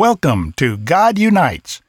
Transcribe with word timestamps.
Welcome 0.00 0.54
to 0.56 0.78
God 0.78 1.18
Unites, 1.18 1.82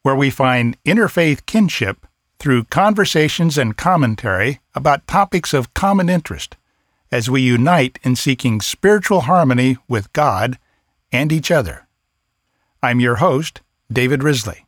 where 0.00 0.14
we 0.14 0.30
find 0.30 0.82
interfaith 0.84 1.44
kinship 1.44 2.06
through 2.38 2.64
conversations 2.64 3.58
and 3.58 3.76
commentary 3.76 4.60
about 4.74 5.06
topics 5.06 5.52
of 5.52 5.74
common 5.74 6.08
interest 6.08 6.56
as 7.12 7.28
we 7.28 7.42
unite 7.42 7.98
in 8.02 8.16
seeking 8.16 8.62
spiritual 8.62 9.20
harmony 9.20 9.76
with 9.86 10.10
God 10.14 10.58
and 11.12 11.30
each 11.30 11.50
other. 11.50 11.86
I'm 12.82 13.00
your 13.00 13.16
host, 13.16 13.60
David 13.92 14.22
Risley. 14.22 14.64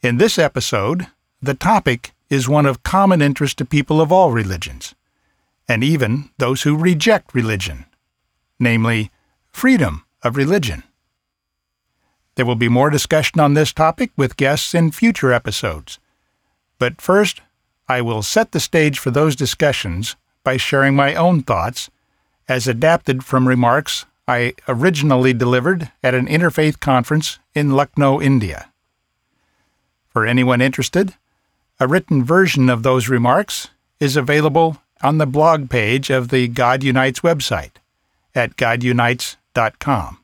In 0.00 0.16
this 0.16 0.38
episode, 0.38 1.08
the 1.42 1.52
topic 1.52 2.12
is 2.30 2.48
one 2.48 2.64
of 2.64 2.82
common 2.82 3.20
interest 3.20 3.58
to 3.58 3.66
people 3.66 4.00
of 4.00 4.10
all 4.10 4.30
religions, 4.32 4.94
and 5.68 5.84
even 5.84 6.30
those 6.38 6.62
who 6.62 6.78
reject 6.78 7.34
religion, 7.34 7.84
namely, 8.58 9.10
freedom 9.52 10.06
of 10.22 10.38
religion. 10.38 10.82
There 12.36 12.46
will 12.46 12.54
be 12.54 12.68
more 12.68 12.90
discussion 12.90 13.40
on 13.40 13.54
this 13.54 13.72
topic 13.72 14.10
with 14.16 14.36
guests 14.36 14.74
in 14.74 14.92
future 14.92 15.32
episodes. 15.32 15.98
But 16.78 17.00
first, 17.00 17.40
I 17.88 18.02
will 18.02 18.22
set 18.22 18.52
the 18.52 18.60
stage 18.60 18.98
for 18.98 19.10
those 19.10 19.34
discussions 19.34 20.16
by 20.44 20.56
sharing 20.58 20.94
my 20.94 21.14
own 21.14 21.42
thoughts, 21.42 21.90
as 22.48 22.68
adapted 22.68 23.24
from 23.24 23.48
remarks 23.48 24.04
I 24.28 24.54
originally 24.68 25.32
delivered 25.32 25.92
at 26.02 26.14
an 26.14 26.26
interfaith 26.26 26.80
conference 26.80 27.38
in 27.54 27.70
Lucknow, 27.70 28.20
India. 28.20 28.70
For 30.08 30.26
anyone 30.26 30.60
interested, 30.60 31.14
a 31.78 31.86
written 31.86 32.24
version 32.24 32.68
of 32.68 32.82
those 32.82 33.08
remarks 33.08 33.68
is 34.00 34.16
available 34.16 34.78
on 35.02 35.18
the 35.18 35.26
blog 35.26 35.70
page 35.70 36.10
of 36.10 36.28
the 36.28 36.48
God 36.48 36.82
Unites 36.82 37.20
website 37.20 37.72
at 38.34 38.56
godunites.com. 38.56 40.18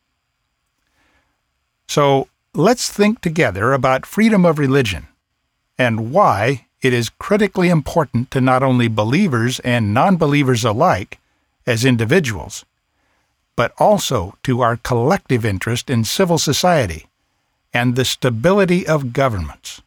So 1.92 2.28
let's 2.55 2.88
think 2.88 3.20
together 3.20 3.74
about 3.74 4.07
freedom 4.07 4.46
of 4.46 4.59
religion 4.59 5.09
and 5.76 6.10
why 6.10 6.65
it 6.80 6.95
is 6.95 7.10
critically 7.10 7.68
important 7.68 8.30
to 8.30 8.40
not 8.40 8.62
only 8.62 8.88
believers 8.88 9.60
and 9.60 9.93
non 9.93 10.16
believers 10.16 10.65
alike 10.65 11.18
as 11.66 11.85
individuals, 11.85 12.65
but 13.57 13.74
also 13.76 14.38
to 14.43 14.63
our 14.63 14.79
collective 14.79 15.45
interest 15.45 15.90
in 15.90 16.02
civil 16.04 16.38
society 16.38 17.09
and 17.74 17.95
the 17.95 18.07
stability 18.07 18.87
of 18.87 19.13
governments. 19.13 19.82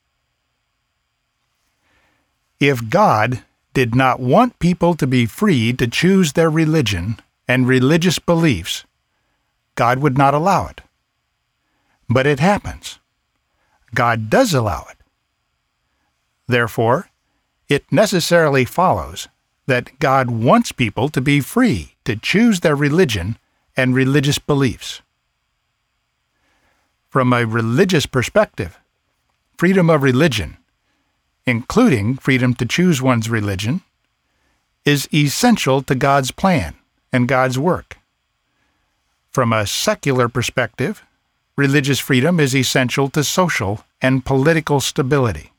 If 2.60 2.88
God 2.88 3.42
did 3.74 3.96
not 3.96 4.20
want 4.20 4.60
people 4.60 4.94
to 4.94 5.08
be 5.08 5.26
free 5.26 5.74
to 5.74 5.88
choose 5.88 6.34
their 6.34 6.52
religion 6.52 7.20
and 7.48 7.68
religious 7.68 8.20
beliefs, 8.20 8.84
God 9.74 9.98
would 10.04 10.20
not 10.20 10.36
allow 10.36 10.68
it. 10.68 10.85
But 12.10 12.28
it 12.28 12.40
happens. 12.40 13.00
God 13.94 14.30
does 14.30 14.54
allow 14.54 14.86
it. 14.90 14.98
Therefore, 16.48 17.10
it 17.68 17.92
necessarily 17.92 18.66
follows 18.66 19.28
that 19.66 19.98
God 20.00 20.30
wants 20.30 20.72
people 20.72 21.10
to 21.10 21.22
be 21.22 21.42
free 21.42 21.96
to 22.04 22.16
choose 22.16 22.60
their 22.60 22.76
religion 22.76 23.38
and 23.76 23.96
religious 23.96 24.38
beliefs. 24.38 25.02
From 27.10 27.34
a 27.34 27.46
religious 27.46 28.06
perspective, 28.06 28.80
freedom 29.58 29.90
of 29.90 30.04
religion, 30.04 30.58
including 31.46 32.18
freedom 32.18 32.54
to 32.56 32.66
choose 32.66 33.02
one's 33.02 33.30
religion, 33.30 33.82
is 34.84 35.10
essential 35.14 35.82
to 35.82 35.96
God's 35.96 36.32
plan 36.32 36.76
and 37.12 37.28
God's 37.28 37.58
work. 37.58 37.98
From 39.32 39.52
a 39.52 39.66
secular 39.66 40.30
perspective, 40.30 41.04
religious 41.56 42.00
freedom 42.00 42.40
is 42.40 42.56
essential 42.56 43.10
to 43.10 43.24
social 43.24 43.84
and 44.02 44.26
political 44.26 44.80
stability. 44.80 45.52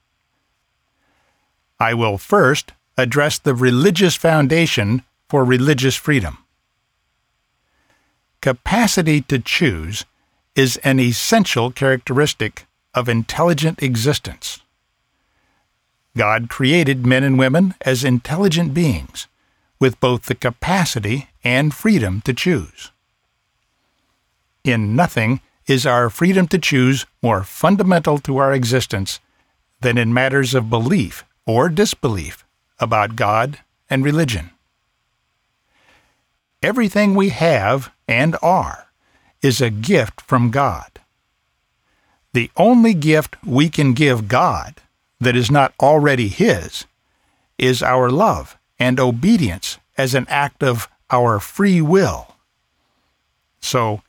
I 1.78 1.94
will 1.94 2.18
first 2.18 2.72
address 2.96 3.38
the 3.38 3.54
religious 3.54 4.16
foundation 4.16 5.02
for 5.28 5.44
religious 5.44 5.96
freedom. 5.96 6.38
Capacity 8.40 9.20
to 9.22 9.38
choose 9.38 10.04
is 10.54 10.76
an 10.78 11.00
essential 11.00 11.70
characteristic 11.70 12.66
of 12.94 13.08
intelligent 13.08 13.82
existence. 13.82 14.60
God 16.16 16.48
created 16.48 17.04
men 17.04 17.22
and 17.22 17.38
women 17.38 17.74
as 17.82 18.04
intelligent 18.04 18.72
beings, 18.72 19.26
with 19.78 20.00
both 20.00 20.26
the 20.26 20.34
capacity 20.34 21.28
and 21.44 21.74
freedom 21.74 22.22
to 22.22 22.32
choose. 22.32 22.90
In 24.64 24.96
nothing 24.96 25.40
is 25.66 25.86
our 25.86 26.08
freedom 26.08 26.46
to 26.48 26.58
choose 26.58 27.06
more 27.22 27.42
fundamental 27.42 28.18
to 28.18 28.36
our 28.38 28.52
existence 28.52 29.20
than 29.80 29.98
in 29.98 30.14
matters 30.14 30.54
of 30.54 30.70
belief 30.70 31.24
or 31.44 31.68
disbelief 31.68 32.44
about 32.78 33.16
God 33.16 33.58
and 33.90 34.04
religion. 34.04 34.50
Everything 36.62 37.14
we 37.14 37.30
have 37.30 37.92
and 38.08 38.36
are 38.42 38.88
is 39.42 39.60
a 39.60 39.70
gift 39.70 40.20
from 40.20 40.50
God. 40.50 41.00
The 42.32 42.50
only 42.56 42.94
gift 42.94 43.36
we 43.44 43.68
can 43.68 43.92
give 43.92 44.28
God 44.28 44.74
that 45.20 45.36
is 45.36 45.50
not 45.50 45.74
already 45.80 46.28
His 46.28 46.86
is 47.58 47.82
our 47.82 48.10
love 48.10 48.58
and 48.78 49.00
obedience 49.00 49.78
as 49.96 50.14
an 50.14 50.26
act 50.28 50.62
of 50.62 50.88
our 51.10 51.38
free 51.38 51.80
will. 51.80 52.34
So, 53.60 54.02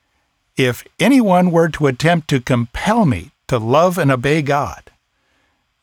if 0.57 0.84
anyone 1.00 1.51
were 1.51 1.69
to 1.69 1.85
attempt 1.85 2.28
to 2.29 2.41
compel 2.41 3.06
me 3.06 3.31
to 3.47 3.59
love 3.59 4.00
and 4.00 4.12
obey 4.12 4.41
God, 4.41 4.91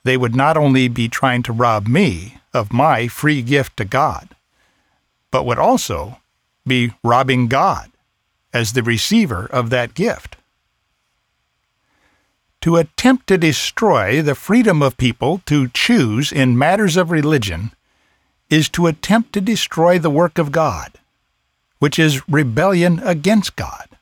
they 0.02 0.16
would 0.16 0.34
not 0.34 0.56
only 0.56 0.88
be 0.88 1.08
trying 1.08 1.42
to 1.44 1.52
rob 1.52 1.86
me 1.86 2.38
of 2.52 2.72
my 2.72 3.06
free 3.08 3.40
gift 3.40 3.76
to 3.76 3.84
God, 3.84 4.34
but 5.30 5.46
would 5.46 5.58
also 5.58 6.18
be 6.66 6.92
robbing 7.02 7.46
God 7.46 7.90
as 8.52 8.72
the 8.72 8.82
receiver 8.82 9.46
of 9.46 9.70
that 9.70 9.94
gift. 9.94 10.36
To 12.62 12.76
attempt 12.76 13.26
to 13.28 13.38
destroy 13.38 14.22
the 14.22 14.34
freedom 14.34 14.82
of 14.82 14.96
people 14.96 15.40
to 15.46 15.68
choose 15.68 16.32
in 16.32 16.58
matters 16.58 16.96
of 16.96 17.10
religion 17.10 17.72
is 18.50 18.68
to 18.70 18.86
attempt 18.86 19.32
to 19.34 19.40
destroy 19.40 19.98
the 19.98 20.10
work 20.10 20.38
of 20.38 20.52
God, 20.52 20.92
which 21.78 21.98
is 21.98 22.28
rebellion 22.28 23.00
against 23.00 23.56
God 23.56 23.93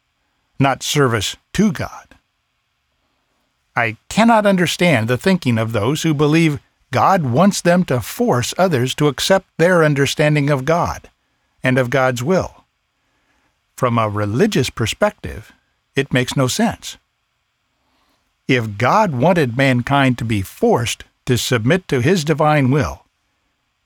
not 0.62 0.82
service 0.82 1.36
to 1.54 1.72
God. 1.72 2.14
I 3.74 3.96
cannot 4.08 4.46
understand 4.46 5.08
the 5.08 5.18
thinking 5.18 5.58
of 5.58 5.72
those 5.72 6.02
who 6.02 6.14
believe 6.14 6.60
God 6.90 7.24
wants 7.24 7.60
them 7.60 7.84
to 7.86 8.00
force 8.00 8.52
others 8.58 8.94
to 8.96 9.08
accept 9.08 9.46
their 9.56 9.82
understanding 9.82 10.50
of 10.50 10.64
God 10.64 11.10
and 11.62 11.78
of 11.78 11.90
God's 11.90 12.22
will. 12.22 12.64
From 13.76 13.98
a 13.98 14.08
religious 14.08 14.68
perspective, 14.68 15.52
it 15.96 16.12
makes 16.12 16.36
no 16.36 16.48
sense. 16.48 16.98
If 18.46 18.76
God 18.76 19.14
wanted 19.14 19.56
mankind 19.56 20.18
to 20.18 20.24
be 20.24 20.42
forced 20.42 21.04
to 21.24 21.38
submit 21.38 21.88
to 21.88 22.00
His 22.00 22.24
divine 22.24 22.70
will, 22.70 23.06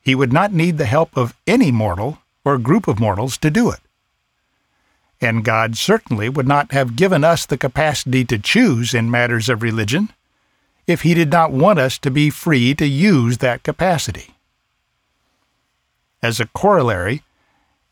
He 0.00 0.14
would 0.14 0.32
not 0.32 0.52
need 0.52 0.78
the 0.78 0.86
help 0.86 1.16
of 1.16 1.36
any 1.46 1.70
mortal 1.70 2.18
or 2.44 2.58
group 2.58 2.88
of 2.88 2.98
mortals 2.98 3.38
to 3.38 3.50
do 3.50 3.70
it 3.70 3.80
and 5.20 5.44
God 5.44 5.76
certainly 5.76 6.28
would 6.28 6.46
not 6.46 6.72
have 6.72 6.96
given 6.96 7.24
us 7.24 7.46
the 7.46 7.56
capacity 7.56 8.24
to 8.26 8.38
choose 8.38 8.94
in 8.94 9.10
matters 9.10 9.48
of 9.48 9.62
religion 9.62 10.12
if 10.86 11.02
He 11.02 11.14
did 11.14 11.30
not 11.30 11.52
want 11.52 11.78
us 11.78 11.98
to 11.98 12.10
be 12.10 12.30
free 12.30 12.74
to 12.74 12.86
use 12.86 13.38
that 13.38 13.62
capacity. 13.62 14.34
As 16.22 16.38
a 16.38 16.46
corollary, 16.46 17.22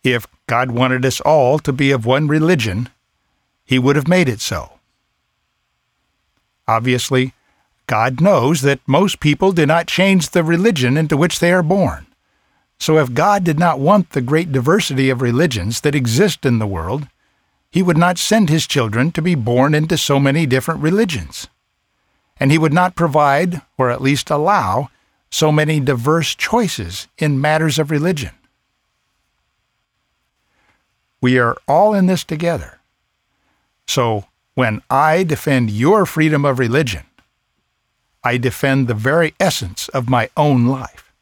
if 0.02 0.26
God 0.46 0.70
wanted 0.70 1.04
us 1.04 1.20
all 1.20 1.58
to 1.60 1.72
be 1.72 1.90
of 1.90 2.06
one 2.06 2.28
religion, 2.28 2.88
He 3.64 3.78
would 3.78 3.96
have 3.96 4.08
made 4.08 4.28
it 4.28 4.40
so. 4.40 4.72
Obviously, 6.68 7.32
God 7.86 8.20
knows 8.20 8.62
that 8.62 8.80
most 8.86 9.20
people 9.20 9.52
do 9.52 9.66
not 9.66 9.86
change 9.86 10.30
the 10.30 10.42
religion 10.42 10.96
into 10.96 11.16
which 11.16 11.38
they 11.38 11.52
are 11.52 11.62
born. 11.62 12.06
So 12.78 12.98
if 12.98 13.14
God 13.14 13.44
did 13.44 13.58
not 13.58 13.78
want 13.78 14.10
the 14.10 14.20
great 14.20 14.52
diversity 14.52 15.10
of 15.10 15.22
religions 15.22 15.80
that 15.82 15.94
exist 15.94 16.46
in 16.46 16.58
the 16.58 16.66
world, 16.66 17.06
he 17.74 17.82
would 17.82 17.98
not 17.98 18.18
send 18.18 18.48
his 18.48 18.68
children 18.68 19.10
to 19.10 19.20
be 19.20 19.34
born 19.34 19.74
into 19.74 19.98
so 19.98 20.20
many 20.20 20.46
different 20.46 20.80
religions. 20.80 21.48
And 22.38 22.52
he 22.52 22.56
would 22.56 22.72
not 22.72 22.94
provide, 22.94 23.62
or 23.76 23.90
at 23.90 24.00
least 24.00 24.30
allow, 24.30 24.90
so 25.28 25.50
many 25.50 25.80
diverse 25.80 26.36
choices 26.36 27.08
in 27.18 27.40
matters 27.40 27.80
of 27.80 27.90
religion. 27.90 28.30
We 31.20 31.36
are 31.36 31.56
all 31.66 31.94
in 31.94 32.06
this 32.06 32.22
together. 32.22 32.78
So, 33.88 34.26
when 34.54 34.80
I 34.88 35.24
defend 35.24 35.68
your 35.72 36.06
freedom 36.06 36.44
of 36.44 36.60
religion, 36.60 37.02
I 38.22 38.36
defend 38.36 38.86
the 38.86 38.94
very 38.94 39.34
essence 39.40 39.88
of 39.88 40.08
my 40.08 40.30
own 40.36 40.66
life. 40.66 41.12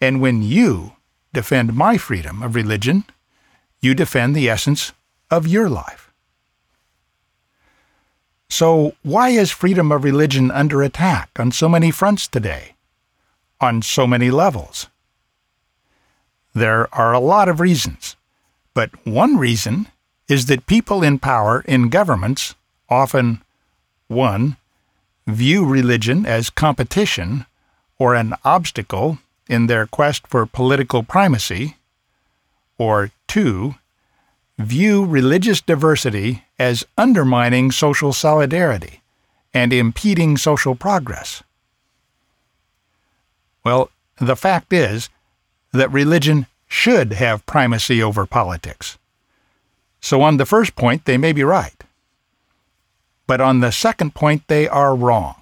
And 0.00 0.20
when 0.20 0.42
you 0.42 0.94
defend 1.32 1.74
my 1.74 1.96
freedom 1.96 2.42
of 2.42 2.56
religion, 2.56 3.04
you 3.80 3.94
defend 3.94 4.34
the 4.34 4.48
essence 4.48 4.92
of 5.30 5.46
your 5.46 5.68
life. 5.68 6.12
So, 8.48 8.94
why 9.02 9.30
is 9.30 9.50
freedom 9.50 9.92
of 9.92 10.04
religion 10.04 10.50
under 10.50 10.82
attack 10.82 11.30
on 11.38 11.52
so 11.52 11.68
many 11.68 11.90
fronts 11.90 12.26
today? 12.26 12.74
On 13.60 13.82
so 13.82 14.06
many 14.06 14.30
levels? 14.30 14.88
There 16.54 16.92
are 16.94 17.12
a 17.12 17.20
lot 17.20 17.48
of 17.48 17.60
reasons, 17.60 18.16
but 18.72 18.90
one 19.06 19.36
reason 19.36 19.88
is 20.28 20.46
that 20.46 20.66
people 20.66 21.02
in 21.02 21.18
power 21.18 21.62
in 21.66 21.88
governments 21.88 22.54
often 22.88 23.42
1. 24.08 24.56
View 25.26 25.64
religion 25.64 26.24
as 26.24 26.48
competition 26.48 27.44
or 27.98 28.14
an 28.14 28.34
obstacle 28.44 29.18
in 29.48 29.66
their 29.66 29.86
quest 29.86 30.26
for 30.26 30.46
political 30.46 31.02
primacy, 31.02 31.76
or 32.76 33.10
2. 33.26 33.74
View 34.58 35.04
religious 35.04 35.60
diversity 35.60 36.44
as 36.58 36.84
undermining 36.96 37.70
social 37.70 38.12
solidarity 38.12 39.02
and 39.54 39.72
impeding 39.72 40.36
social 40.36 40.74
progress. 40.74 41.42
Well, 43.64 43.90
the 44.20 44.36
fact 44.36 44.72
is 44.72 45.08
that 45.72 45.92
religion 45.92 46.46
should 46.66 47.14
have 47.14 47.46
primacy 47.46 48.02
over 48.02 48.26
politics. 48.26 48.98
So, 50.00 50.22
on 50.22 50.36
the 50.36 50.46
first 50.46 50.76
point, 50.76 51.04
they 51.04 51.18
may 51.18 51.32
be 51.32 51.44
right. 51.44 51.84
But 53.26 53.40
on 53.40 53.60
the 53.60 53.72
second 53.72 54.14
point, 54.14 54.48
they 54.48 54.68
are 54.68 54.94
wrong. 54.94 55.36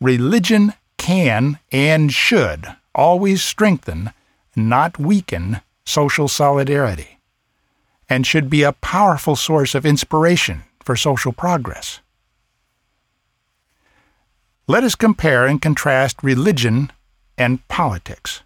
Religion 0.00 0.74
can 0.98 1.58
and 1.70 2.12
should 2.12 2.66
always 2.94 3.42
strengthen, 3.42 4.10
not 4.54 4.98
weaken, 4.98 5.60
social 5.84 6.28
solidarity, 6.28 7.18
and 8.12 8.26
should 8.26 8.50
be 8.50 8.62
a 8.62 8.72
powerful 8.72 9.34
source 9.34 9.74
of 9.74 9.86
inspiration 9.86 10.64
for 10.84 10.94
social 10.94 11.32
progress. 11.32 12.00
Let 14.66 14.84
us 14.84 14.94
compare 14.94 15.46
and 15.46 15.62
contrast 15.62 16.22
religion 16.22 16.92
and 17.38 17.66
politics. 17.68 18.42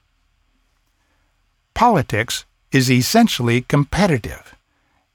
Politics 1.74 2.44
is 2.70 2.88
essentially 2.88 3.62
competitive 3.62 4.54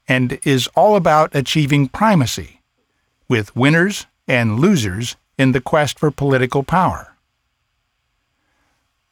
and 0.06 0.38
is 0.44 0.68
all 0.74 0.96
about 0.96 1.34
achieving 1.34 1.88
primacy 1.88 2.60
with 3.30 3.56
winners 3.56 4.04
and 4.28 4.60
losers 4.60 5.16
in 5.38 5.52
the 5.52 5.62
quest 5.62 5.98
for 5.98 6.10
political 6.10 6.62
power. 6.62 7.16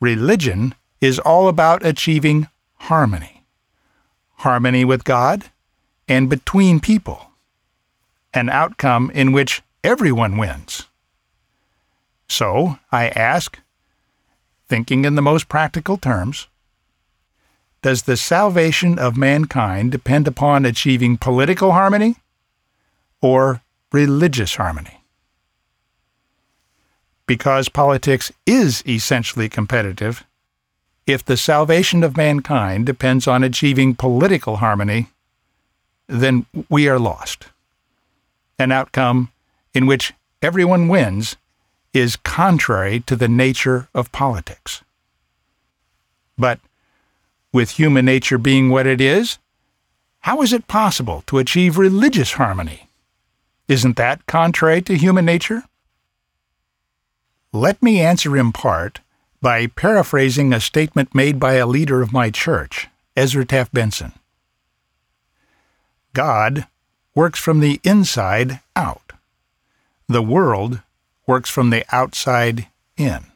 Religion 0.02 0.74
is 1.00 1.18
all 1.18 1.48
about 1.48 1.82
achieving 1.82 2.46
harmony 2.90 3.39
harmony 4.40 4.84
with 4.84 5.04
God 5.04 5.50
and 6.08 6.28
between 6.28 6.80
people, 6.80 7.30
an 8.32 8.48
outcome 8.48 9.10
in 9.12 9.32
which 9.32 9.62
everyone 9.84 10.36
wins. 10.38 10.86
So, 12.28 12.78
I 12.90 13.08
ask, 13.08 13.58
thinking 14.68 15.04
in 15.04 15.14
the 15.14 15.22
most 15.22 15.48
practical 15.48 15.98
terms, 15.98 16.48
does 17.82 18.02
the 18.02 18.16
salvation 18.16 18.98
of 18.98 19.16
mankind 19.16 19.92
depend 19.92 20.28
upon 20.28 20.64
achieving 20.64 21.16
political 21.16 21.72
harmony 21.72 22.16
or 23.20 23.62
religious 23.92 24.56
harmony. 24.56 25.02
Because 27.26 27.68
politics 27.68 28.32
is 28.46 28.82
essentially 28.86 29.48
competitive, 29.48 30.24
if 31.06 31.24
the 31.24 31.36
salvation 31.36 32.02
of 32.04 32.16
mankind 32.16 32.86
depends 32.86 33.26
on 33.26 33.42
achieving 33.42 33.94
political 33.94 34.56
harmony, 34.56 35.08
then 36.06 36.46
we 36.68 36.88
are 36.88 36.98
lost. 36.98 37.46
An 38.58 38.72
outcome 38.72 39.30
in 39.74 39.86
which 39.86 40.12
everyone 40.42 40.88
wins 40.88 41.36
is 41.92 42.16
contrary 42.16 43.00
to 43.00 43.16
the 43.16 43.28
nature 43.28 43.88
of 43.94 44.12
politics. 44.12 44.82
But 46.38 46.60
with 47.52 47.72
human 47.72 48.04
nature 48.04 48.38
being 48.38 48.70
what 48.70 48.86
it 48.86 49.00
is, 49.00 49.38
how 50.20 50.42
is 50.42 50.52
it 50.52 50.68
possible 50.68 51.22
to 51.26 51.38
achieve 51.38 51.78
religious 51.78 52.32
harmony? 52.32 52.88
Isn't 53.68 53.96
that 53.96 54.26
contrary 54.26 54.82
to 54.82 54.96
human 54.96 55.24
nature? 55.24 55.64
Let 57.52 57.82
me 57.82 58.00
answer 58.00 58.36
in 58.36 58.52
part 58.52 59.00
by 59.40 59.66
paraphrasing 59.66 60.52
a 60.52 60.60
statement 60.60 61.14
made 61.14 61.40
by 61.40 61.54
a 61.54 61.66
leader 61.66 62.02
of 62.02 62.12
my 62.12 62.30
church, 62.30 62.88
Ezra 63.16 63.44
Taft 63.44 63.72
Benson. 63.72 64.12
God 66.12 66.66
works 67.14 67.38
from 67.38 67.60
the 67.60 67.80
inside 67.82 68.60
out. 68.76 69.12
The 70.08 70.22
world 70.22 70.80
works 71.26 71.48
from 71.48 71.70
the 71.70 71.84
outside 71.92 72.66
in. 72.96 73.26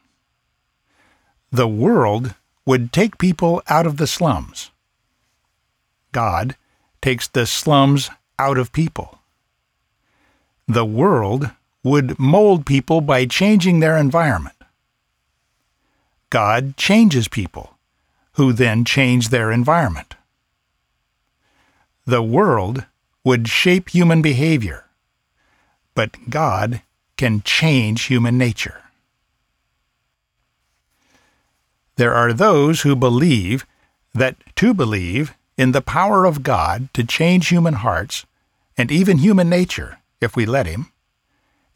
The 1.50 1.68
world 1.68 2.34
would 2.66 2.92
take 2.92 3.18
people 3.18 3.62
out 3.68 3.86
of 3.86 3.96
the 3.96 4.06
slums. 4.06 4.70
God 6.12 6.56
takes 7.00 7.28
the 7.28 7.46
slums 7.46 8.10
out 8.38 8.58
of 8.58 8.72
people. 8.72 9.18
The 10.66 10.84
world 10.84 11.50
would 11.82 12.18
mold 12.18 12.66
people 12.66 13.00
by 13.00 13.26
changing 13.26 13.80
their 13.80 13.96
environment. 13.96 14.53
God 16.34 16.76
changes 16.76 17.28
people, 17.28 17.78
who 18.32 18.52
then 18.52 18.84
change 18.84 19.28
their 19.28 19.52
environment. 19.52 20.16
The 22.06 22.24
world 22.24 22.86
would 23.22 23.46
shape 23.46 23.90
human 23.90 24.20
behavior, 24.20 24.86
but 25.94 26.28
God 26.28 26.82
can 27.16 27.42
change 27.42 28.06
human 28.06 28.36
nature. 28.36 28.82
There 31.94 32.14
are 32.14 32.32
those 32.32 32.80
who 32.80 32.96
believe 32.96 33.64
that 34.12 34.34
to 34.56 34.74
believe 34.74 35.36
in 35.56 35.70
the 35.70 35.80
power 35.80 36.24
of 36.24 36.42
God 36.42 36.88
to 36.94 37.04
change 37.04 37.46
human 37.46 37.74
hearts 37.74 38.26
and 38.76 38.90
even 38.90 39.18
human 39.18 39.48
nature 39.48 39.98
if 40.20 40.34
we 40.34 40.46
let 40.46 40.66
him, 40.66 40.90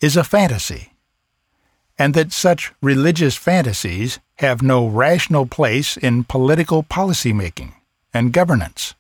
is 0.00 0.16
a 0.16 0.25
fantasy, 0.25 0.94
and 1.98 2.14
that 2.14 2.32
such 2.32 2.72
religious 2.80 3.36
fantasies 3.36 4.18
have 4.36 4.62
no 4.62 4.86
rational 4.86 5.46
place 5.46 5.96
in 5.96 6.24
political 6.24 6.82
policymaking 6.82 7.72
and 8.14 8.32
governance. 8.32 8.94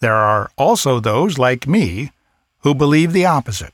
There 0.00 0.14
are 0.14 0.50
also 0.58 0.98
those 0.98 1.38
like 1.38 1.66
me 1.68 2.10
who 2.60 2.74
believe 2.74 3.12
the 3.12 3.26
opposite 3.26 3.72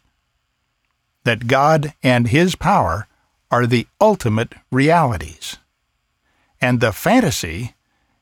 that 1.25 1.46
God 1.46 1.94
and 2.02 2.28
His 2.28 2.54
power 2.54 3.06
are 3.50 3.66
the 3.66 3.87
ultimate 4.00 4.54
realities. 4.70 5.56
And 6.61 6.80
the 6.80 6.92
fantasy 6.92 7.75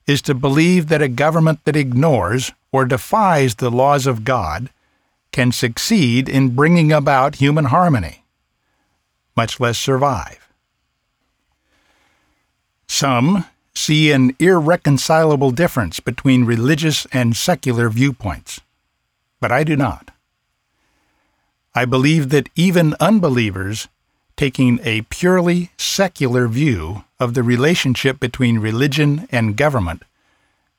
is 0.07 0.23
to 0.23 0.35
believe 0.35 0.89
that 0.89 1.03
a 1.03 1.09
government 1.09 1.65
that 1.65 1.77
ignores 1.77 2.53
or 2.71 2.85
defies 2.85 3.57
the 3.57 3.71
laws 3.71 4.07
of 4.07 4.25
God 4.25 4.71
can 5.33 5.51
succeed 5.53 6.29
in 6.29 6.55
bringing 6.55 6.93
about 6.93 7.37
human 7.37 7.67
harmony, 7.67 8.23
much 9.37 9.61
less 9.61 9.79
survive. 9.79 10.49
Some 12.89 13.45
see 13.75 14.11
an 14.11 14.35
irreconcilable 14.39 15.51
difference 15.51 16.01
between 16.01 16.45
religious 16.45 17.07
and 17.13 17.37
secular 17.37 17.91
viewpoints, 17.91 18.61
but 19.41 19.53
I 19.53 19.65
do 19.65 19.77
not. 19.77 20.11
I 21.75 21.85
believe 21.85 22.31
that 22.31 22.49
even 22.55 22.95
unbelievers 23.01 23.89
taking 24.37 24.81
a 24.83 25.03
purely 25.03 25.71
secular 25.77 26.49
view 26.49 27.05
of 27.19 27.35
the 27.35 27.43
relationship 27.43 28.19
between 28.19 28.59
religion 28.59 29.27
and 29.31 29.57
government 29.57 30.03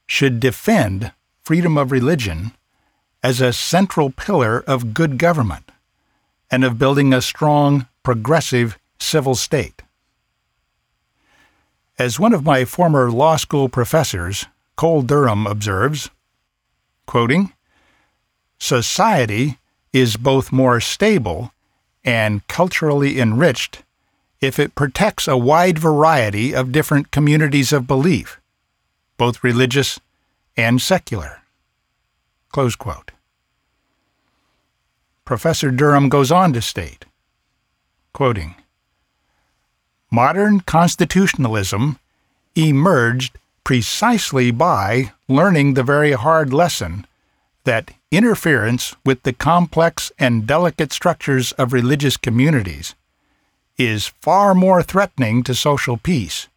should 0.07 0.39
defend 0.39 1.11
freedom 1.43 1.77
of 1.77 1.91
religion 1.91 2.51
as 3.23 3.41
a 3.41 3.53
central 3.53 4.09
pillar 4.09 4.63
of 4.67 4.93
good 4.93 5.17
government 5.17 5.71
and 6.49 6.63
of 6.63 6.79
building 6.79 7.13
a 7.13 7.21
strong, 7.21 7.87
progressive 8.07 8.79
civil 8.99 9.35
state. 9.35 9.81
As 11.99 12.17
one 12.17 12.31
of 12.31 12.45
my 12.45 12.63
former 12.63 13.11
law 13.11 13.35
school 13.35 13.67
professors, 13.67 14.45
Cole 14.77 15.01
Durham, 15.01 15.45
observes, 15.45 16.09
quoting, 17.05 17.51
Society 18.59 19.59
is 19.91 20.15
both 20.15 20.53
more 20.53 20.79
stable 20.79 21.51
and 22.05 22.47
culturally 22.47 23.19
enriched 23.19 23.83
if 24.39 24.57
it 24.57 24.73
protects 24.73 25.27
a 25.27 25.35
wide 25.35 25.77
variety 25.77 26.55
of 26.55 26.71
different 26.71 27.11
communities 27.11 27.73
of 27.73 27.87
belief, 27.87 28.39
both 29.17 29.43
religious 29.43 29.99
and 30.55 30.81
secular. 30.81 31.41
Close 32.53 32.77
quote. 32.77 33.11
Professor 35.25 35.71
Durham 35.71 36.07
goes 36.07 36.31
on 36.31 36.53
to 36.53 36.61
state, 36.61 37.03
quoting, 38.17 38.55
Modern 40.09 40.61
constitutionalism 40.61 41.99
emerged 42.55 43.37
precisely 43.63 44.49
by 44.49 45.11
learning 45.27 45.75
the 45.75 45.83
very 45.83 46.13
hard 46.13 46.51
lesson 46.51 47.05
that 47.63 47.91
interference 48.09 48.95
with 49.05 49.21
the 49.21 49.33
complex 49.33 50.11
and 50.17 50.47
delicate 50.47 50.91
structures 50.91 51.51
of 51.59 51.73
religious 51.73 52.17
communities 52.17 52.95
is 53.77 54.07
far 54.07 54.55
more 54.55 54.81
threatening 54.81 55.43
to 55.43 55.53
social 55.53 55.97
peace 55.97 56.47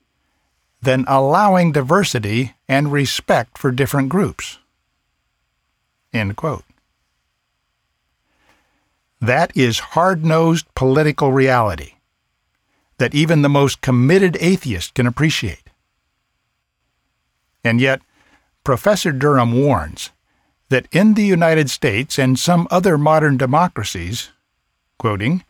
than 0.81 1.05
allowing 1.07 1.73
diversity 1.73 2.55
and 2.69 2.91
respect 2.91 3.59
for 3.59 3.71
different 3.71 4.09
groups. 4.09 4.57
End 6.11 6.37
quote. 6.37 6.65
That 9.21 9.55
is 9.57 9.79
hard 9.79 10.25
nosed 10.25 10.67
political 10.75 11.33
reality 11.33 11.95
that 12.99 13.15
even 13.15 13.43
the 13.43 13.49
most 13.49 13.81
committed 13.81 14.37
atheist 14.41 14.95
can 14.95 15.07
appreciate. 15.07 15.71
And 17.65 17.81
yet, 17.81 18.01
Professor 18.63 19.11
Durham 19.11 19.53
warns 19.53 20.11
that 20.69 20.87
in 20.93 21.15
the 21.15 21.25
United 21.25 21.71
States 21.71 22.19
and 22.19 22.39
some 22.39 22.69
other 22.71 22.97
modern 22.97 23.37
democracies, 23.37 24.31
quoting, 24.99 25.45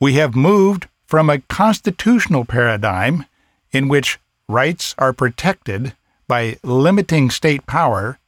we 0.00 0.14
have 0.14 0.34
moved 0.34 0.88
from 1.06 1.28
a 1.28 1.40
constitutional 1.40 2.44
paradigm 2.44 3.26
in 3.72 3.88
which 3.88 4.18
rights 4.48 4.94
are 4.98 5.12
protected 5.12 5.94
by 6.26 6.58
limiting 6.62 7.30
state 7.30 7.66
power 7.66 8.18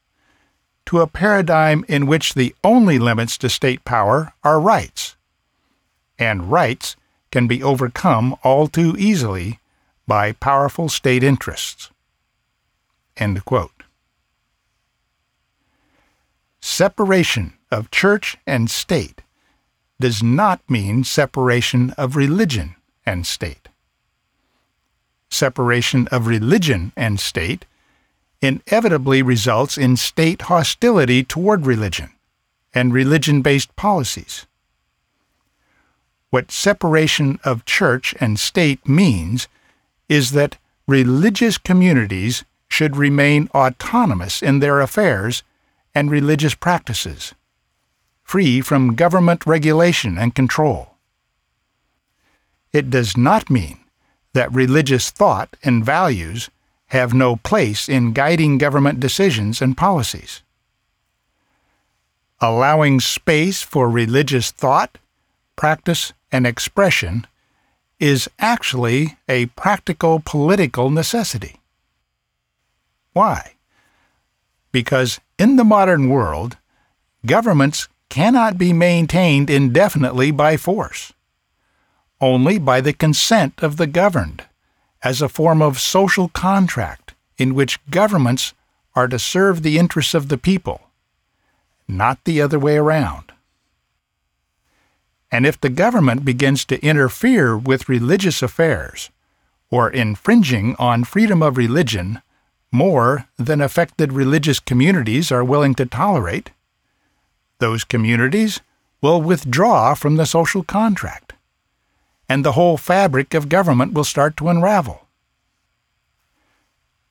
to 0.87 1.01
a 1.01 1.07
paradigm 1.07 1.85
in 1.89 2.07
which 2.07 2.35
the 2.35 2.55
only 2.65 2.99
limits 2.99 3.37
to 3.39 3.49
state 3.49 3.85
power 3.85 4.33
are 4.43 4.61
rights, 4.61 5.17
and 6.19 6.51
rights 6.51 6.97
can 7.31 7.47
be 7.47 7.63
overcome 7.63 8.37
all 8.43 8.67
too 8.69 8.95
easily 8.99 9.59
by 10.07 10.33
powerful 10.33 10.89
state 10.89 11.23
interests. 11.23 11.91
End 13.17 13.45
quote. 13.45 13.83
Separation 16.61 17.55
of 17.71 17.91
church 17.91 18.37
and 18.47 18.71
state 18.71 19.23
does 20.01 20.23
not 20.23 20.61
mean 20.69 21.05
separation 21.05 21.91
of 21.93 22.17
religion 22.17 22.77
and 23.05 23.27
state. 23.27 23.69
Separation 25.31 26.07
of 26.09 26.27
religion 26.27 26.93
and 26.97 27.19
state 27.19 27.65
inevitably 28.41 29.23
results 29.23 29.79
in 29.79 29.97
state 29.97 30.43
hostility 30.43 31.23
toward 31.23 31.67
religion 31.67 32.11
and 32.75 32.93
religion 32.93 33.43
based 33.43 33.75
policies. 33.77 34.47
What 36.31 36.51
separation 36.51 37.39
of 37.45 37.65
church 37.65 38.15
and 38.21 38.39
state 38.39 38.87
means 38.87 39.49
is 40.09 40.33
that 40.33 40.59
religious 40.87 41.59
communities 41.59 42.45
should 42.69 42.97
remain 42.97 43.49
autonomous 43.55 44.43
in 44.43 44.59
their 44.59 44.81
affairs 44.81 45.43
and 45.95 46.11
religious 46.11 46.55
practices, 46.55 47.35
free 48.23 48.61
from 48.61 48.95
government 48.95 49.47
regulation 49.47 50.19
and 50.19 50.35
control. 50.35 50.97
It 52.73 52.91
does 52.91 53.17
not 53.17 53.49
mean 53.49 53.79
that 54.35 54.53
religious 54.53 55.11
thought 55.11 55.57
and 55.63 55.85
values 55.85 56.51
have 56.89 57.13
no 57.13 57.37
place 57.37 57.89
in 57.89 58.13
guiding 58.13 58.59
government 58.59 59.01
decisions 59.01 59.61
and 59.61 59.77
policies. 59.77 60.43
Allowing 62.41 63.01
space 63.01 63.63
for 63.63 63.89
religious 63.89 64.51
thought, 64.51 64.99
practice, 65.57 66.13
and 66.31 66.47
expression 66.47 67.27
is 67.99 68.29
actually 68.39 69.17
a 69.29 69.47
practical 69.47 70.21
political 70.25 70.91
necessity. 70.91 71.57
Why? 73.13 73.55
Because 74.71 75.19
in 75.39 75.57
the 75.57 75.65
modern 75.65 76.11
world, 76.11 76.59
governments 77.25 77.89
cannot 78.11 78.59
be 78.59 78.73
maintained 78.73 79.49
indefinitely 79.49 80.31
by 80.31 80.57
force, 80.57 81.13
only 82.21 82.59
by 82.59 82.81
the 82.81 82.93
consent 82.93 83.63
of 83.63 83.79
the 83.79 83.87
governed, 83.87 84.45
as 85.03 85.23
a 85.23 85.29
form 85.29 85.63
of 85.63 85.81
social 85.81 86.29
contract 86.29 87.15
in 87.39 87.55
which 87.55 87.79
governments 87.91 88.55
are 88.95 89.09
to 89.09 89.19
serve 89.19 89.63
the 89.63 89.79
interests 89.79 90.15
of 90.15 90.29
the 90.29 90.39
people, 90.39 90.81
not 91.87 92.25
the 92.25 92.41
other 92.41 92.59
way 92.59 92.77
around. 92.77 93.33
And 95.31 95.45
if 95.45 95.61
the 95.61 95.69
government 95.69 96.25
begins 96.25 96.65
to 96.67 96.83
interfere 96.85 97.57
with 97.57 97.89
religious 97.89 98.43
affairs, 98.43 99.11
or 99.71 99.91
infringing 99.91 100.77
on 100.79 101.05
freedom 101.05 101.43
of 101.43 101.57
religion 101.57 102.23
more 102.73 103.27
than 103.37 103.61
affected 103.61 104.13
religious 104.13 104.61
communities 104.61 105.33
are 105.33 105.45
willing 105.45 105.75
to 105.75 105.87
tolerate, 105.87 106.51
those 107.59 107.85
communities 107.85 108.61
will 109.01 109.21
withdraw 109.21 109.95
from 109.95 110.17
the 110.17 110.27
social 110.27 110.63
contract, 110.63 111.26
and 112.29 112.45
the 112.45 112.53
whole 112.53 112.77
fabric 112.77 113.35
of 113.35 113.49
government 113.49 113.93
will 113.93 114.05
start 114.05 114.37
to 114.37 114.49
unravel. 114.49 115.07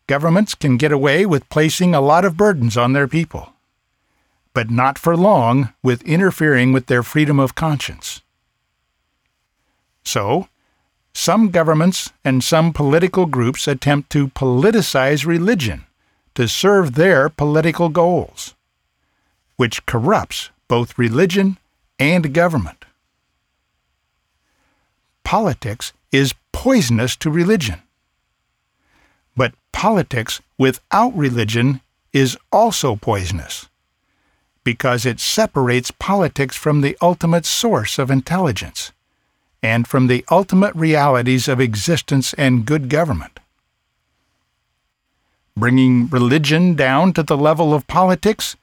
Governments 0.08 0.54
can 0.54 0.78
get 0.78 0.92
away 0.92 1.26
with 1.26 1.50
placing 1.50 1.96
a 1.96 2.02
lot 2.02 2.26
of 2.26 2.38
burdens 2.38 2.78
on 2.78 2.94
their 2.94 3.08
people, 3.08 3.54
but 4.54 4.70
not 4.70 5.00
for 5.00 5.18
long 5.18 5.74
with 5.82 6.04
interfering 6.04 6.74
with 6.74 6.86
their 6.86 7.02
freedom 7.02 7.40
of 7.40 7.56
conscience. 7.56 8.22
So, 10.04 10.48
some 11.14 11.50
governments 11.50 12.12
and 12.24 12.44
some 12.44 12.72
political 12.74 13.26
groups 13.26 13.68
attempt 13.68 14.12
to 14.12 14.28
politicize 14.28 15.26
religion 15.26 15.86
to 16.36 16.48
serve 16.48 16.94
their 16.94 17.30
political 17.30 17.90
goals, 17.90 18.54
which 19.56 19.86
corrupts 19.86 20.52
both 20.68 21.00
religion 21.00 21.58
and 21.98 22.34
government. 22.34 22.85
Politics 25.26 25.92
is 26.12 26.34
poisonous 26.54 27.18
to 27.18 27.30
religion. 27.30 27.82
But 29.36 29.54
politics 29.74 30.42
without 30.58 31.14
religion 31.18 31.82
is 32.14 32.38
also 32.52 32.96
poisonous 32.96 33.68
because 34.64 35.06
it 35.06 35.20
separates 35.20 35.92
politics 35.92 36.56
from 36.56 36.82
the 36.82 36.98
ultimate 37.02 37.46
source 37.46 38.00
of 38.00 38.10
intelligence 38.10 38.92
and 39.62 39.88
from 39.88 40.08
the 40.08 40.24
ultimate 40.32 40.74
realities 40.76 41.48
of 41.48 41.60
existence 41.60 42.34
and 42.34 42.66
good 42.66 42.88
government. 42.90 43.40
Bringing 45.58 46.08
religion 46.08 46.76
down 46.76 47.14
to 47.14 47.24
the 47.24 47.38
level 47.38 47.74
of 47.74 47.88
politics 47.88 48.56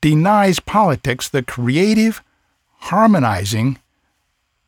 denies 0.00 0.60
politics 0.60 1.28
the 1.28 1.42
creative, 1.42 2.22
harmonizing, 2.90 3.78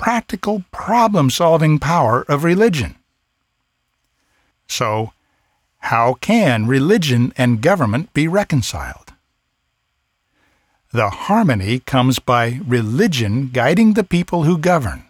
practical 0.00 0.64
problem 0.73 1.28
solving 1.28 1.78
power 1.78 2.25
of 2.26 2.42
religion. 2.42 2.95
So, 4.66 5.12
how 5.78 6.14
can 6.14 6.66
religion 6.66 7.35
and 7.37 7.61
government 7.61 8.14
be 8.14 8.26
reconciled? 8.26 9.12
The 10.90 11.11
harmony 11.11 11.80
comes 11.80 12.19
by 12.19 12.61
religion 12.66 13.50
guiding 13.52 13.92
the 13.92 14.02
people 14.02 14.45
who 14.45 14.57
govern 14.57 15.04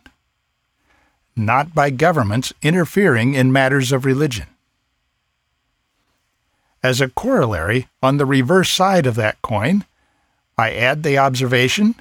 not 1.37 1.73
by 1.75 1.91
governments 1.91 2.53
interfering 2.61 3.35
in 3.35 3.53
matters 3.53 3.93
of 3.93 4.05
religion. 4.05 4.47
As 6.83 7.01
a 7.01 7.09
corollary, 7.09 7.89
on 8.03 8.17
the 8.17 8.27
reverse 8.27 8.71
side 8.71 9.07
of 9.07 9.15
that 9.15 9.41
coin, 9.41 9.85
I 10.59 10.73
add 10.73 11.03
the 11.03 11.17
observation 11.17 11.95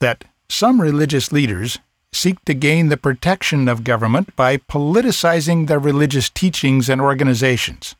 that 0.00 0.24
some 0.48 0.80
religious 0.80 1.32
leaders 1.32 1.78
seek 2.12 2.44
to 2.44 2.54
gain 2.54 2.88
the 2.88 2.96
protection 2.96 3.68
of 3.68 3.84
government 3.84 4.36
by 4.36 4.56
politicizing 4.56 5.66
their 5.66 5.78
religious 5.78 6.28
teachings 6.28 6.88
and 6.88 7.00
organizations. 7.00 7.94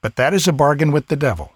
But 0.00 0.16
that 0.16 0.32
is 0.32 0.46
a 0.46 0.52
bargain 0.52 0.92
with 0.92 1.08
the 1.08 1.16
devil. 1.16 1.52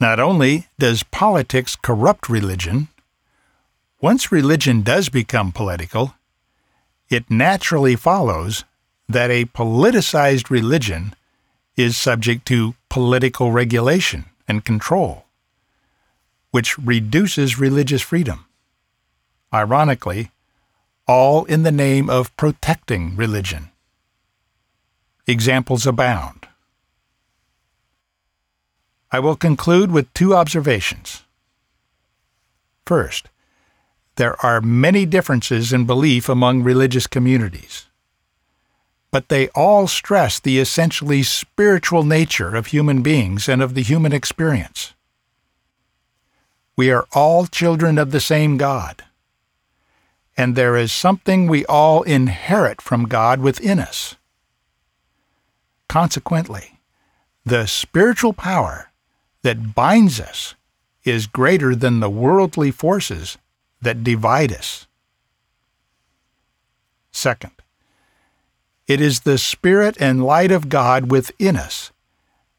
Not 0.00 0.18
only 0.18 0.68
does 0.78 1.02
politics 1.02 1.76
corrupt 1.76 2.28
religion, 2.28 2.88
once 4.00 4.32
religion 4.32 4.80
does 4.80 5.10
become 5.10 5.52
political, 5.52 6.14
it 7.10 7.30
naturally 7.30 7.96
follows 7.96 8.64
that 9.08 9.30
a 9.30 9.44
politicized 9.44 10.48
religion 10.48 11.14
is 11.76 11.96
subject 11.96 12.46
to 12.46 12.74
political 12.88 13.52
regulation 13.52 14.24
and 14.48 14.64
control, 14.64 15.26
which 16.50 16.78
reduces 16.78 17.58
religious 17.58 18.00
freedom. 18.00 18.46
Ironically, 19.52 20.30
all 21.06 21.44
in 21.44 21.64
the 21.64 21.72
name 21.72 22.08
of 22.08 22.36
protecting 22.36 23.16
religion. 23.16 23.70
Examples 25.26 25.86
abound. 25.86 26.46
I 29.10 29.18
will 29.18 29.36
conclude 29.36 29.90
with 29.90 30.12
two 30.14 30.36
observations. 30.36 31.24
First, 32.86 33.28
there 34.16 34.36
are 34.44 34.60
many 34.60 35.06
differences 35.06 35.72
in 35.72 35.84
belief 35.84 36.28
among 36.28 36.62
religious 36.62 37.06
communities. 37.06 37.86
But 39.10 39.28
they 39.28 39.48
all 39.48 39.88
stress 39.88 40.38
the 40.38 40.60
essentially 40.60 41.24
spiritual 41.24 42.04
nature 42.04 42.54
of 42.54 42.66
human 42.66 43.02
beings 43.02 43.48
and 43.48 43.60
of 43.60 43.74
the 43.74 43.82
human 43.82 44.12
experience. 44.12 44.94
we 46.76 46.90
are 46.90 47.06
all 47.12 47.46
children 47.46 47.98
of 47.98 48.10
the 48.10 48.20
same 48.20 48.56
God. 48.56 49.04
And 50.36 50.56
there 50.56 50.76
is 50.76 50.92
something 50.92 51.46
we 51.46 51.66
all 51.66 52.02
inherit 52.02 52.80
from 52.80 53.04
God 53.04 53.40
within 53.40 53.78
us. 53.78 54.16
Consequently, 55.88 56.80
the 57.44 57.66
spiritual 57.66 58.32
power 58.32 58.90
that 59.42 59.74
binds 59.74 60.20
us 60.20 60.54
is 61.04 61.26
greater 61.26 61.74
than 61.74 62.00
the 62.00 62.10
worldly 62.10 62.70
forces 62.70 63.38
that 63.82 64.04
divide 64.04 64.52
us. 64.52 64.86
Second, 67.10 67.52
it 68.86 69.00
is 69.00 69.20
the 69.20 69.38
Spirit 69.38 69.96
and 70.00 70.24
light 70.24 70.50
of 70.50 70.68
God 70.68 71.10
within 71.10 71.56
us 71.56 71.92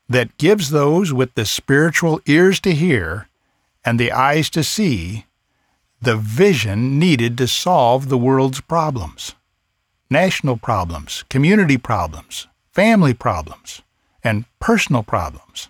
that 0.10 0.38
gives 0.38 0.70
those 0.70 1.14
with 1.14 1.34
the 1.36 1.46
spiritual 1.46 2.22
ears 2.26 2.60
to 2.62 2.74
hear 2.74 3.28
and 3.86 4.00
the 4.00 4.12
eyes 4.12 4.50
to 4.50 4.64
see 4.64 5.26
the 6.02 6.16
vision 6.16 6.98
needed 6.98 7.38
to 7.38 7.48
solve 7.48 8.10
the 8.10 8.18
world's 8.18 8.62
problems 8.62 9.36
national 10.10 10.58
problems, 10.58 11.24
community 11.30 11.78
problems, 11.78 12.48
family 12.74 13.14
problems, 13.14 13.82
and 14.22 14.44
personal 14.60 15.04
problems. 15.04 15.70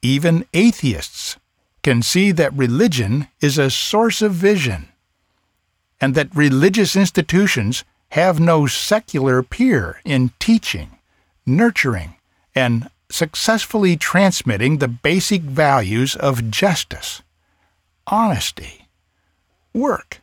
Even 0.00 0.44
atheists 0.54 1.36
can 1.82 2.02
see 2.02 2.30
that 2.30 2.52
religion 2.52 3.26
is 3.40 3.58
a 3.58 3.68
source 3.68 4.22
of 4.22 4.32
vision 4.32 4.88
and 6.00 6.14
that 6.14 6.34
religious 6.36 6.94
institutions 6.94 7.82
have 8.10 8.38
no 8.38 8.66
secular 8.66 9.42
peer 9.42 10.00
in 10.04 10.30
teaching, 10.38 10.98
nurturing, 11.44 12.14
and 12.54 12.88
successfully 13.10 13.96
transmitting 13.96 14.78
the 14.78 14.88
basic 14.88 15.42
values 15.42 16.14
of 16.16 16.50
justice, 16.50 17.22
honesty, 18.08 18.88
work, 19.72 20.20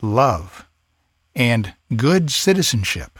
love, 0.00 0.66
and 1.34 1.74
good 1.96 2.30
citizenship. 2.30 3.18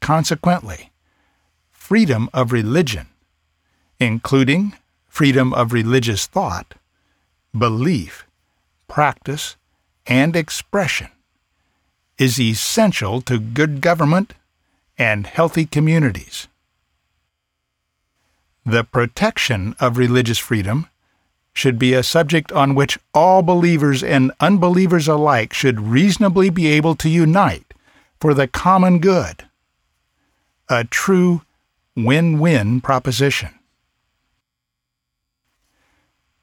Consequently, 0.00 0.90
freedom 1.70 2.28
of 2.32 2.52
religion, 2.52 3.06
including 3.98 4.74
freedom 5.08 5.52
of 5.52 5.72
religious 5.72 6.26
thought, 6.26 6.74
belief, 7.56 8.26
practice, 8.88 9.56
and 10.06 10.34
expression, 10.36 11.08
is 12.18 12.40
essential 12.40 13.20
to 13.22 13.38
good 13.38 13.80
government 13.80 14.34
and 14.98 15.26
healthy 15.26 15.64
communities. 15.64 16.48
The 18.66 18.84
protection 18.84 19.74
of 19.80 19.96
religious 19.96 20.38
freedom 20.38 20.89
should 21.52 21.78
be 21.78 21.94
a 21.94 22.02
subject 22.02 22.52
on 22.52 22.74
which 22.74 22.98
all 23.12 23.42
believers 23.42 24.02
and 24.02 24.32
unbelievers 24.40 25.08
alike 25.08 25.52
should 25.52 25.80
reasonably 25.80 26.50
be 26.50 26.68
able 26.68 26.94
to 26.94 27.08
unite 27.08 27.74
for 28.20 28.34
the 28.34 28.46
common 28.46 28.98
good. 29.00 29.46
A 30.68 30.84
true 30.84 31.42
win 31.96 32.38
win 32.38 32.80
proposition. 32.80 33.50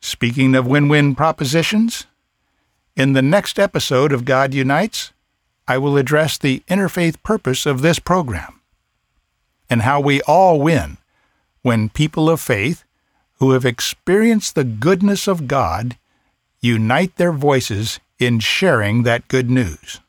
Speaking 0.01 0.55
of 0.55 0.67
win 0.67 0.89
win 0.89 1.15
propositions, 1.15 2.05
in 2.95 3.13
the 3.13 3.21
next 3.21 3.59
episode 3.59 4.11
of 4.11 4.25
God 4.25 4.53
Unites, 4.53 5.13
I 5.67 5.77
will 5.77 5.97
address 5.97 6.37
the 6.37 6.63
interfaith 6.67 7.21
purpose 7.23 7.65
of 7.65 7.81
this 7.81 7.99
program 7.99 8.61
and 9.69 9.81
how 9.81 9.99
we 9.99 10.21
all 10.21 10.59
win 10.59 10.97
when 11.61 11.89
people 11.89 12.29
of 12.29 12.39
faith 12.39 12.83
who 13.39 13.51
have 13.51 13.65
experienced 13.65 14.55
the 14.55 14.63
goodness 14.63 15.27
of 15.27 15.47
God 15.47 15.97
unite 16.59 17.15
their 17.17 17.31
voices 17.31 17.99
in 18.19 18.39
sharing 18.39 19.03
that 19.03 19.27
good 19.27 19.49
news. 19.49 19.99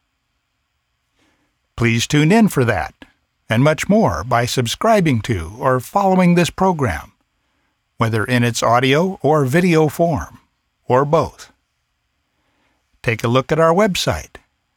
Please 1.77 2.07
tune 2.07 2.33
in 2.33 2.49
for 2.49 2.65
that 2.65 2.95
and 3.49 3.63
much 3.63 3.89
more 3.89 4.25
by 4.25 4.45
subscribing 4.45 5.21
to 5.23 5.53
or 5.59 5.81
following 5.81 6.35
this 6.35 6.51
program, 6.51 7.13
whether 7.97 8.25
in 8.25 8.43
its 8.43 8.63
audio 8.63 9.19
or 9.23 9.45
video 9.45 9.89
form, 9.89 10.41
or 10.87 11.05
both. 11.05 11.53
Take 13.03 13.25
a 13.25 13.29
look 13.29 13.53
at 13.53 13.61
our 13.61 13.73
website 13.73 14.37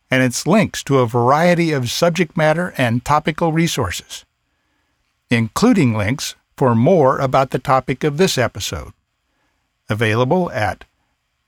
and 0.09 0.21
its 0.21 0.45
links 0.45 0.83
to 0.83 0.99
a 0.99 1.07
variety 1.07 1.71
of 1.71 1.89
subject 1.89 2.37
matter 2.37 2.73
and 2.77 3.03
topical 3.03 3.51
resources, 3.51 4.25
including 5.29 5.97
links 5.97 6.35
for 6.57 6.75
more 6.75 7.17
about 7.19 7.51
the 7.51 7.59
topic 7.59 8.03
of 8.03 8.17
this 8.17 8.37
episode, 8.37 8.93
available 9.89 10.51
at 10.51 10.85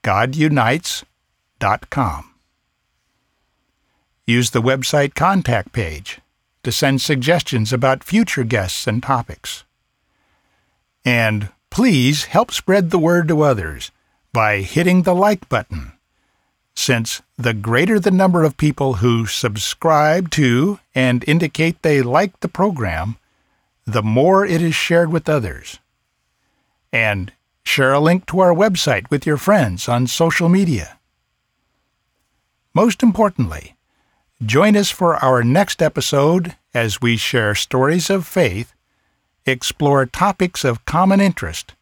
godunites.com. 0.04 1.06
Use 4.26 4.52
the 4.52 4.62
website 4.62 5.16
contact 5.16 5.74
page 5.74 6.20
to 6.64 6.72
send 6.72 7.02
suggestions 7.02 7.74
about 7.74 8.04
future 8.04 8.44
guests 8.44 8.88
and 8.88 9.04
topics. 9.04 9.64
And 11.04 11.50
please 11.70 12.26
help 12.26 12.52
spread 12.52 12.90
the 12.90 13.00
word 13.00 13.28
to 13.28 13.42
others 13.42 13.92
by 14.32 14.62
hitting 14.62 15.02
the 15.02 15.16
like 15.16 15.50
button 15.50 15.94
since 16.76 17.22
the 17.38 17.54
greater 17.54 18.00
the 18.00 18.12
number 18.12 18.44
of 18.44 18.58
people 18.58 18.96
who 18.96 19.26
subscribe 19.26 20.30
to 20.32 20.80
and 20.96 21.24
indicate 21.28 21.82
they 21.82 22.02
like 22.02 22.40
the 22.40 22.48
program, 22.48 23.18
the 23.86 24.04
more 24.04 24.46
it 24.46 24.62
is 24.62 24.76
shared 24.76 25.12
with 25.12 25.30
others. 25.30 25.80
And 26.92 27.32
share 27.64 27.94
a 27.94 28.00
link 28.00 28.26
to 28.28 28.40
our 28.40 28.54
website 28.54 29.10
with 29.10 29.26
your 29.26 29.38
friends 29.38 29.88
on 29.88 30.08
social 30.08 30.50
media. 30.50 31.00
Most 32.74 33.04
importantly, 33.04 33.76
join 34.46 34.76
us 34.76 34.90
for 34.90 35.16
our 35.18 35.44
next 35.44 35.82
episode 35.82 36.56
as 36.74 37.02
we 37.02 37.18
share 37.18 37.56
stories 37.56 38.10
of 38.10 38.26
faith, 38.26 38.74
explore 39.46 40.06
topics 40.06 40.64
of 40.64 40.86
common 40.86 41.22
interest, 41.22 41.74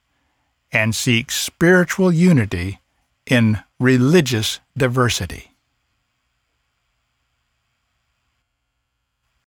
and 0.72 0.96
seek 0.96 1.32
spiritual 1.32 2.12
unity 2.12 2.80
in 3.26 3.60
religious 3.80 4.60
diversity. 4.78 5.51